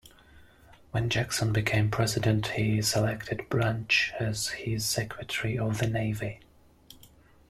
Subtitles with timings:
[0.89, 6.39] When Jackson became President, he selected Branch as his Secretary of the Navy.